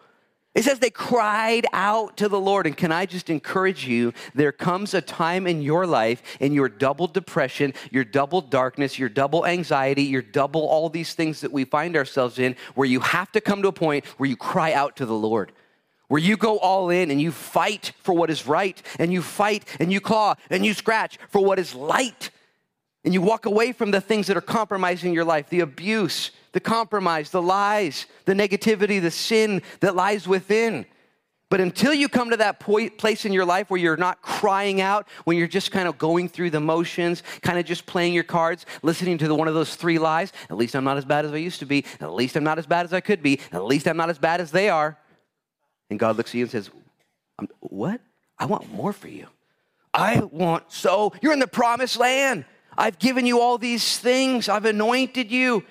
[0.55, 2.67] It says they cried out to the Lord.
[2.67, 4.13] And can I just encourage you?
[4.35, 9.09] There comes a time in your life, in your double depression, your double darkness, your
[9.09, 13.31] double anxiety, your double all these things that we find ourselves in, where you have
[13.33, 15.53] to come to a point where you cry out to the Lord
[16.11, 19.65] where you go all in and you fight for what is right, and you fight
[19.79, 22.31] and you claw and you scratch for what is light.
[23.05, 26.61] And you walk away from the things that are compromising your life the abuse, the
[26.61, 30.87] compromise, the lies, the negativity, the sin that lies within.
[31.51, 34.81] But until you come to that point, place in your life where you're not crying
[34.81, 38.23] out, when you're just kind of going through the motions, kind of just playing your
[38.23, 41.25] cards, listening to the, one of those three lies, at least I'm not as bad
[41.25, 43.41] as I used to be, at least I'm not as bad as I could be,
[43.51, 44.97] at least I'm not as bad as they are.
[45.91, 46.71] And God looks at you and says,
[47.59, 48.01] What?
[48.39, 49.27] I want more for you.
[49.93, 52.45] I want so, you're in the promised land.
[52.81, 55.65] I've given you all these things, I've anointed you.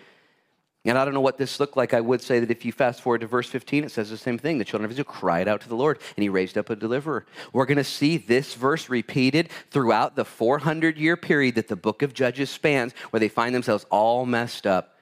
[0.86, 1.94] And I don't know what this looked like.
[1.94, 4.38] I would say that if you fast forward to verse 15, it says the same
[4.38, 4.60] thing.
[4.60, 7.26] The children of Israel cried out to the Lord, and he raised up a deliverer.
[7.52, 12.04] We're going to see this verse repeated throughout the 400 year period that the book
[12.04, 14.96] of Judges spans, where they find themselves all messed up.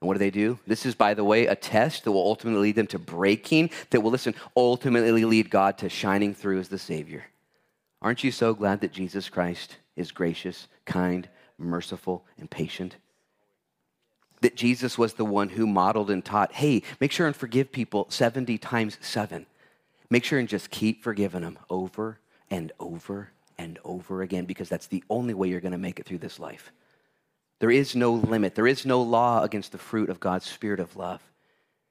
[0.00, 0.58] And what do they do?
[0.66, 4.00] This is, by the way, a test that will ultimately lead them to breaking, that
[4.00, 7.24] will, listen, ultimately lead God to shining through as the Savior.
[8.00, 11.28] Aren't you so glad that Jesus Christ is gracious, kind,
[11.62, 12.96] merciful, and patient?
[14.40, 18.06] That Jesus was the one who modeled and taught, hey, make sure and forgive people
[18.08, 19.46] 70 times seven.
[20.10, 22.18] Make sure and just keep forgiving them over
[22.50, 26.06] and over and over again because that's the only way you're going to make it
[26.06, 26.72] through this life.
[27.60, 30.96] There is no limit, there is no law against the fruit of God's spirit of
[30.96, 31.22] love.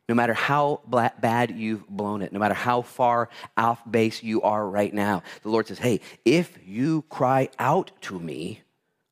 [0.10, 0.82] No matter how
[1.22, 5.50] bad you've blown it, no matter how far off base you are right now, the
[5.50, 8.62] Lord says, Hey, if you cry out to me,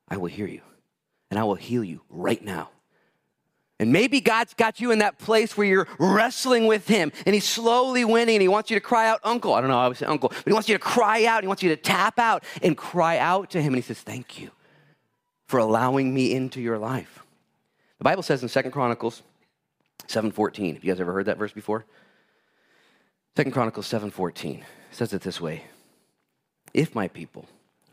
[0.10, 0.62] I will hear you
[1.30, 2.69] and I will heal you right now.
[3.82, 7.48] And maybe God's got you in that place where you're wrestling with Him and He's
[7.48, 9.54] slowly winning and He wants you to cry out, Uncle.
[9.54, 11.43] I don't know, I would say Uncle, but He wants you to cry out.
[11.43, 13.74] He wants you to tap out and cry out to Him.
[13.74, 14.52] And He says, Thank you
[15.48, 17.24] for allowing me into your life.
[18.00, 19.24] The Bible says in Second Chronicles
[20.08, 20.76] 7:14.
[20.76, 21.86] Have you guys ever heard that verse before?
[23.38, 25.63] Second Chronicles 7:14 says it this way.
[26.74, 27.48] If my people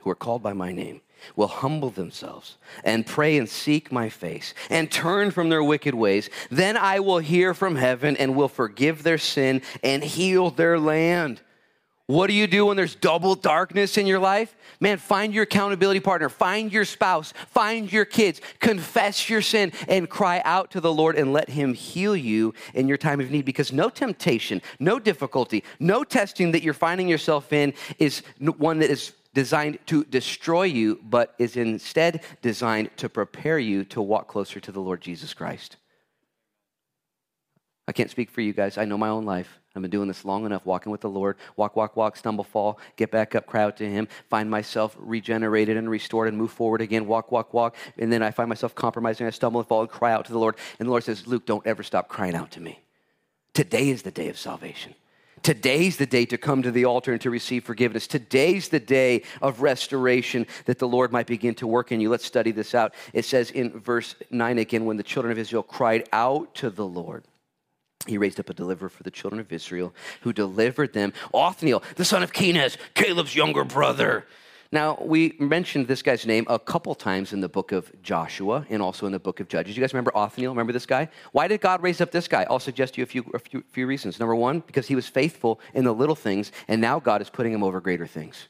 [0.06, 1.00] who are called by my name
[1.34, 6.30] will humble themselves and pray and seek my face and turn from their wicked ways,
[6.48, 11.40] then I will hear from heaven and will forgive their sin and heal their land.
[12.06, 14.54] What do you do when there's double darkness in your life?
[14.78, 20.08] Man, find your accountability partner, find your spouse, find your kids, confess your sin, and
[20.08, 23.44] cry out to the Lord and let Him heal you in your time of need.
[23.44, 28.90] Because no temptation, no difficulty, no testing that you're finding yourself in is one that
[28.90, 34.60] is designed to destroy you, but is instead designed to prepare you to walk closer
[34.60, 35.76] to the Lord Jesus Christ.
[37.86, 38.78] I can't speak for you guys.
[38.78, 39.58] I know my own life.
[39.74, 42.80] I've been doing this long enough, walking with the Lord, walk, walk, walk, stumble, fall,
[42.96, 46.80] get back up, cry out to Him, find myself regenerated and restored and move forward
[46.80, 47.76] again, walk, walk, walk.
[47.98, 50.38] And then I find myself compromising, I stumble and fall and cry out to the
[50.38, 50.56] Lord.
[50.78, 52.80] And the Lord says, Luke, don't ever stop crying out to me.
[53.52, 54.94] Today is the day of salvation.
[55.46, 58.08] Today's the day to come to the altar and to receive forgiveness.
[58.08, 62.10] Today's the day of restoration that the Lord might begin to work in you.
[62.10, 62.94] Let's study this out.
[63.12, 66.84] It says in verse 9 again, when the children of Israel cried out to the
[66.84, 67.26] Lord
[68.08, 71.12] he raised up a deliverer for the children of Israel who delivered them.
[71.32, 74.26] Othniel, the son of Kenaz, Caleb's younger brother.
[74.72, 78.82] Now, we mentioned this guy's name a couple times in the book of Joshua and
[78.82, 79.76] also in the book of Judges.
[79.76, 80.52] You guys remember Othniel?
[80.52, 81.08] Remember this guy?
[81.32, 82.46] Why did God raise up this guy?
[82.50, 84.18] I'll suggest to you a few, a few, few reasons.
[84.18, 87.52] Number one, because he was faithful in the little things, and now God is putting
[87.52, 88.48] him over greater things.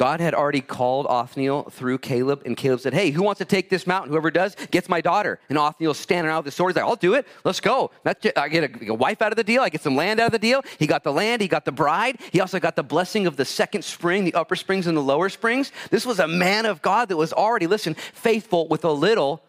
[0.00, 3.68] God had already called Othniel through Caleb, and Caleb said, Hey, who wants to take
[3.68, 4.10] this mountain?
[4.10, 5.38] Whoever does gets my daughter.
[5.50, 6.70] And Othniel's standing out with the sword.
[6.70, 7.28] He's like, I'll do it.
[7.44, 7.90] Let's go.
[8.34, 9.60] I get a, a wife out of the deal.
[9.60, 10.62] I get some land out of the deal.
[10.78, 11.42] He got the land.
[11.42, 12.18] He got the bride.
[12.32, 15.28] He also got the blessing of the second spring, the upper springs and the lower
[15.28, 15.70] springs.
[15.90, 19.44] This was a man of God that was already, listen, faithful with a little.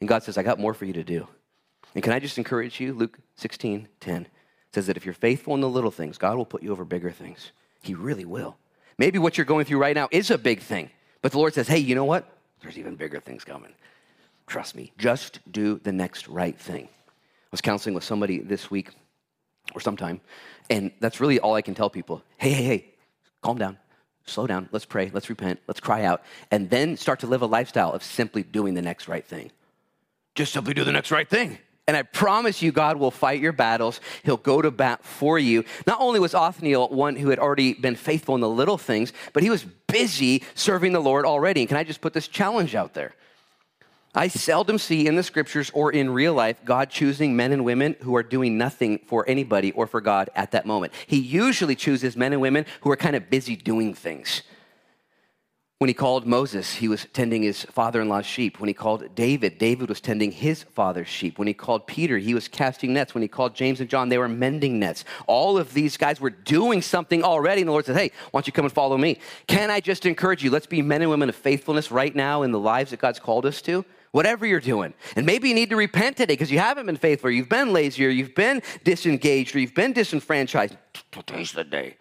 [0.00, 1.28] And God says, I got more for you to do.
[1.94, 2.92] And can I just encourage you?
[2.92, 4.26] Luke 16, 10
[4.74, 7.12] says that if you're faithful in the little things, God will put you over bigger
[7.12, 7.52] things.
[7.84, 8.56] He really will.
[8.98, 11.68] Maybe what you're going through right now is a big thing, but the Lord says,
[11.68, 12.28] hey, you know what?
[12.60, 13.72] There's even bigger things coming.
[14.46, 16.84] Trust me, just do the next right thing.
[16.84, 18.90] I was counseling with somebody this week
[19.74, 20.20] or sometime,
[20.70, 22.22] and that's really all I can tell people.
[22.36, 22.94] Hey, hey, hey,
[23.42, 23.78] calm down,
[24.26, 27.46] slow down, let's pray, let's repent, let's cry out, and then start to live a
[27.46, 29.50] lifestyle of simply doing the next right thing.
[30.34, 31.58] Just simply do the next right thing.
[31.92, 34.00] And I promise you, God will fight your battles.
[34.22, 35.62] He'll go to bat for you.
[35.86, 39.42] Not only was Othniel one who had already been faithful in the little things, but
[39.42, 41.60] he was busy serving the Lord already.
[41.60, 43.12] And can I just put this challenge out there?
[44.14, 47.94] I seldom see in the scriptures or in real life God choosing men and women
[48.00, 50.94] who are doing nothing for anybody or for God at that moment.
[51.06, 54.40] He usually chooses men and women who are kind of busy doing things.
[55.82, 58.60] When he called Moses, he was tending his father in law's sheep.
[58.60, 61.40] When he called David, David was tending his father's sheep.
[61.40, 63.14] When he called Peter, he was casting nets.
[63.14, 65.04] When he called James and John, they were mending nets.
[65.26, 67.62] All of these guys were doing something already.
[67.62, 69.18] And the Lord said, Hey, why don't you come and follow me?
[69.48, 70.52] Can I just encourage you?
[70.52, 73.44] Let's be men and women of faithfulness right now in the lives that God's called
[73.44, 74.94] us to whatever you're doing.
[75.16, 78.06] And maybe you need to repent today because you haven't been faithful, you've been lazy,
[78.06, 80.76] or you've been disengaged, or you've been disenfranchised.
[81.10, 81.96] Today's the day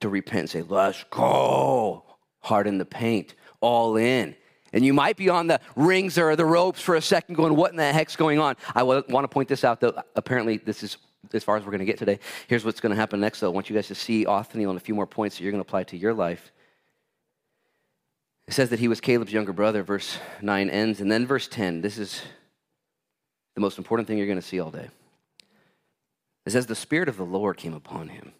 [0.00, 2.04] to repent and say, Let's go
[2.40, 4.34] harden the paint, all in.
[4.72, 7.72] And you might be on the rings or the ropes for a second going, what
[7.72, 8.56] in the heck's going on?
[8.74, 10.00] I want to point this out, though.
[10.14, 10.96] Apparently, this is
[11.32, 12.18] as far as we're going to get today.
[12.46, 13.50] Here's what's going to happen next, though.
[13.50, 15.62] I want you guys to see Othniel and a few more points that you're going
[15.62, 16.52] to apply to your life.
[18.46, 19.82] It says that he was Caleb's younger brother.
[19.82, 21.00] Verse 9 ends.
[21.00, 22.22] And then verse 10, this is
[23.54, 24.88] the most important thing you're going to see all day.
[26.46, 28.32] It says, The Spirit of the Lord came upon him,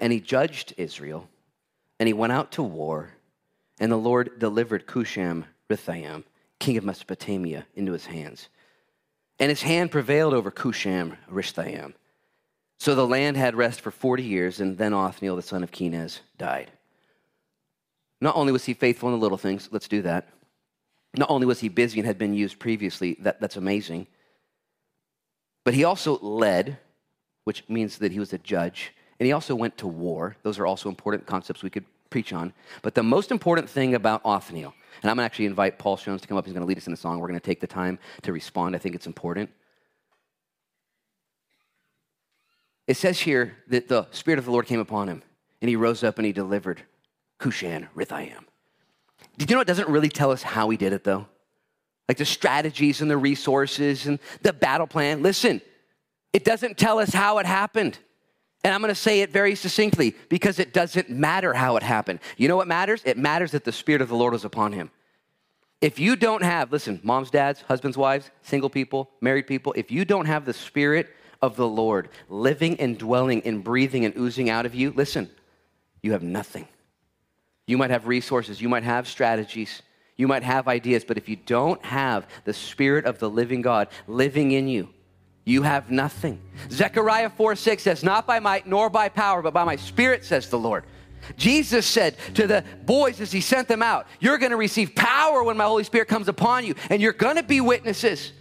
[0.00, 1.28] and he judged Israel
[2.04, 3.08] and he went out to war,
[3.80, 6.24] and the Lord delivered Cushan Rishathaim,
[6.58, 8.50] king of Mesopotamia, into his hands.
[9.38, 11.94] And his hand prevailed over Cushan Rishathaim.
[12.78, 16.20] So the land had rest for 40 years, and then Othniel, the son of Kenaz,
[16.36, 16.70] died.
[18.20, 20.28] Not only was he faithful in the little things, let's do that.
[21.16, 24.08] Not only was he busy and had been used previously, that, that's amazing,
[25.64, 26.76] but he also led,
[27.44, 28.92] which means that he was a judge.
[29.18, 30.36] And he also went to war.
[30.42, 32.52] Those are also important concepts we could preach on.
[32.82, 34.72] But the most important thing about Othniel,
[35.02, 36.44] and I'm going to actually invite Paul Jones to come up.
[36.44, 37.18] He's going to lead us in a song.
[37.18, 38.76] We're going to take the time to respond.
[38.76, 39.50] I think it's important.
[42.86, 45.24] It says here that the Spirit of the Lord came upon him,
[45.60, 46.82] and he rose up and he delivered
[47.40, 48.44] Cushan Rishathaim.
[49.36, 51.26] Did you know it doesn't really tell us how he did it, though?
[52.08, 55.20] Like the strategies and the resources and the battle plan.
[55.20, 55.60] Listen,
[56.32, 57.98] it doesn't tell us how it happened.
[58.64, 62.20] And I'm going to say it very succinctly because it doesn't matter how it happened.
[62.38, 63.02] You know what matters?
[63.04, 64.90] It matters that the Spirit of the Lord was upon him.
[65.82, 70.06] If you don't have, listen, moms, dads, husbands, wives, single people, married people, if you
[70.06, 74.64] don't have the Spirit of the Lord living and dwelling and breathing and oozing out
[74.64, 75.28] of you, listen,
[76.02, 76.66] you have nothing.
[77.66, 79.82] You might have resources, you might have strategies,
[80.16, 83.88] you might have ideas, but if you don't have the Spirit of the living God
[84.06, 84.88] living in you,
[85.44, 86.40] you have nothing.
[86.70, 90.48] Zechariah 4 6 says, Not by might nor by power, but by my spirit, says
[90.48, 90.84] the Lord.
[91.36, 95.42] Jesus said to the boys as he sent them out, You're going to receive power
[95.42, 98.32] when my Holy Spirit comes upon you, and you're going to be witnesses.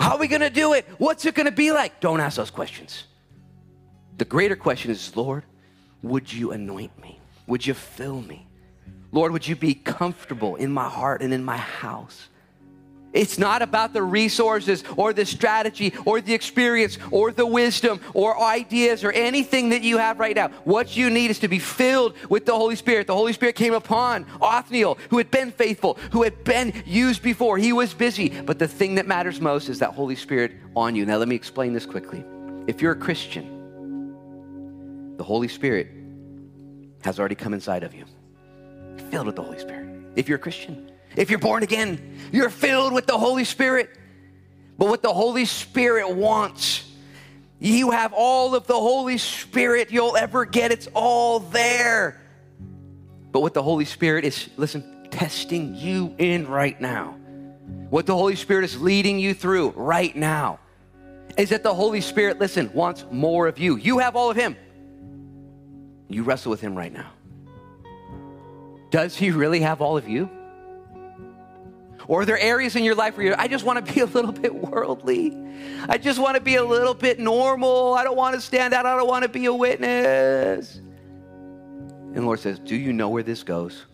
[0.00, 0.86] How are we going to do it?
[0.98, 2.00] What's it going to be like?
[2.00, 3.04] Don't ask those questions.
[4.18, 5.44] The greater question is, Lord,
[6.02, 7.20] would you anoint me?
[7.46, 8.46] Would you fill me?
[9.12, 12.28] Lord, would you be comfortable in my heart and in my house?
[13.12, 18.40] It's not about the resources or the strategy or the experience or the wisdom or
[18.40, 20.48] ideas or anything that you have right now.
[20.64, 23.06] What you need is to be filled with the Holy Spirit.
[23.06, 27.58] The Holy Spirit came upon Othniel, who had been faithful, who had been used before.
[27.58, 28.28] He was busy.
[28.28, 31.04] But the thing that matters most is that Holy Spirit on you.
[31.04, 32.24] Now, let me explain this quickly.
[32.66, 33.60] If you're a Christian,
[35.16, 35.88] the Holy Spirit
[37.04, 38.04] has already come inside of you,
[39.10, 39.88] filled with the Holy Spirit.
[40.16, 43.90] If you're a Christian, if you're born again, you're filled with the Holy Spirit.
[44.78, 46.90] But what the Holy Spirit wants,
[47.60, 50.72] you have all of the Holy Spirit you'll ever get.
[50.72, 52.20] It's all there.
[53.30, 57.12] But what the Holy Spirit is, listen, testing you in right now,
[57.90, 60.58] what the Holy Spirit is leading you through right now,
[61.36, 63.76] is that the Holy Spirit, listen, wants more of you.
[63.76, 64.56] You have all of Him.
[66.08, 67.10] You wrestle with Him right now.
[68.90, 70.28] Does He really have all of you?
[72.08, 74.06] Or are there areas in your life where you're, I just want to be a
[74.06, 75.36] little bit worldly?
[75.88, 77.94] I just want to be a little bit normal.
[77.94, 78.86] I don't want to stand out.
[78.86, 80.76] I don't want to be a witness.
[80.76, 83.86] And the Lord says, Do you know where this goes?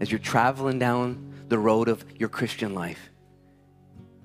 [0.00, 3.10] As you're traveling down the road of your Christian life,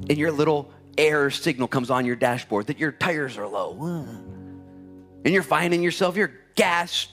[0.10, 3.78] and your little error signal comes on your dashboard that your tires are low,
[5.26, 7.08] and you're finding yourself, your gas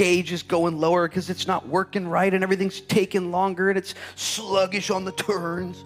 [0.00, 3.94] gauge is going lower because it's not working right and everything's taking longer and it's
[4.14, 5.84] sluggish on the turns.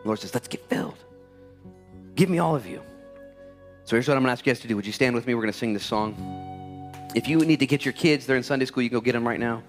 [0.00, 0.96] The Lord says, let's get filled.
[2.14, 2.80] Give me all of you.
[3.84, 4.74] So here's what I'm going to ask you guys to do.
[4.74, 5.34] Would you stand with me?
[5.34, 6.16] We're going to sing this song.
[7.14, 9.12] If you need to get your kids, they're in Sunday school, you can go get
[9.12, 9.62] them right now.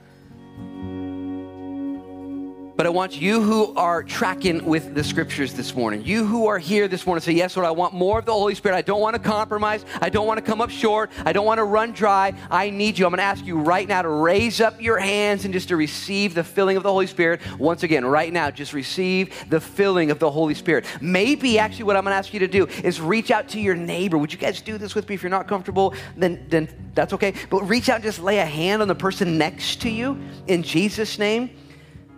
[2.76, 6.58] But I want you who are tracking with the scriptures this morning, you who are
[6.58, 8.76] here this morning, say, Yes, Lord, I want more of the Holy Spirit.
[8.76, 9.86] I don't want to compromise.
[10.02, 11.12] I don't want to come up short.
[11.24, 12.34] I don't want to run dry.
[12.50, 13.06] I need you.
[13.06, 15.76] I'm going to ask you right now to raise up your hands and just to
[15.76, 17.42] receive the filling of the Holy Spirit.
[17.60, 20.86] Once again, right now, just receive the filling of the Holy Spirit.
[21.00, 23.76] Maybe actually what I'm going to ask you to do is reach out to your
[23.76, 24.18] neighbor.
[24.18, 25.14] Would you guys do this with me?
[25.14, 27.36] If you're not comfortable, then, then that's okay.
[27.52, 30.18] But reach out and just lay a hand on the person next to you
[30.48, 31.52] in Jesus' name.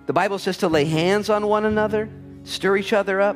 [0.06, 2.10] The Bible says to lay hands on one another,
[2.44, 3.36] stir each other up.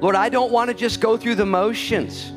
[0.00, 2.30] Lord, I don't want to just go through the motions.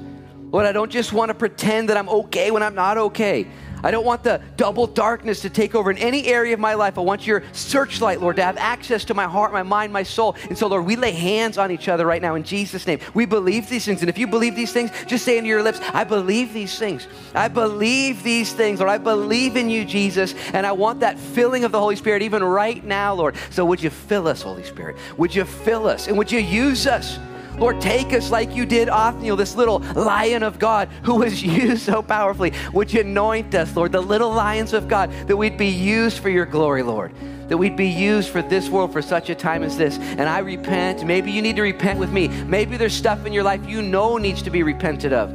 [0.52, 3.48] Lord, I don't just want to pretend that I'm okay when I'm not okay.
[3.88, 6.98] I don't want the double darkness to take over in any area of my life.
[6.98, 10.36] I want your searchlight, Lord, to have access to my heart, my mind, my soul.
[10.50, 13.00] And so, Lord, we lay hands on each other right now in Jesus' name.
[13.14, 14.02] We believe these things.
[14.02, 17.08] And if you believe these things, just say into your lips, I believe these things.
[17.34, 18.90] I believe these things, Lord.
[18.90, 20.36] I believe in you, Jesus.
[20.52, 23.38] And I want that filling of the Holy Spirit even right now, Lord.
[23.52, 24.98] So, would you fill us, Holy Spirit?
[25.16, 26.10] Would you fill us?
[26.10, 27.18] And would you use us?
[27.58, 31.84] Lord, take us like you did Othniel, this little lion of God who was used
[31.84, 32.54] so powerfully.
[32.74, 36.30] Would you anoint us, Lord, the little lions of God, that we'd be used for
[36.30, 37.14] your glory, Lord?
[37.50, 39.98] That we'd be used for this world for such a time as this.
[39.98, 41.04] And I repent.
[41.06, 42.28] Maybe you need to repent with me.
[42.28, 45.32] Maybe there's stuff in your life you know needs to be repented of.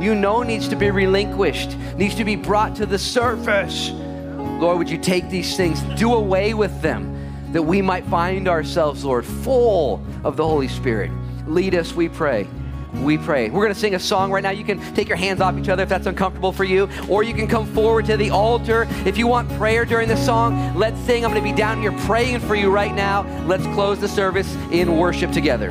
[0.00, 3.90] You know needs to be relinquished, needs to be brought to the surface.
[3.90, 9.04] Lord, would you take these things, do away with them, that we might find ourselves,
[9.04, 11.10] Lord, full of the Holy Spirit.
[11.46, 12.48] Lead us, we pray.
[12.94, 13.50] We pray.
[13.50, 14.50] We're going to sing a song right now.
[14.50, 17.34] You can take your hands off each other if that's uncomfortable for you, or you
[17.34, 18.86] can come forward to the altar.
[19.04, 21.24] If you want prayer during the song, let's sing.
[21.24, 23.22] I'm going to be down here praying for you right now.
[23.46, 25.70] Let's close the service in worship together.